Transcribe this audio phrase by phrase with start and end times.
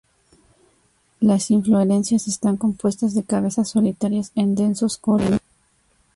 [1.19, 5.37] Las inflorescencias están compuestas de cabezas solitarias en densos corimbos.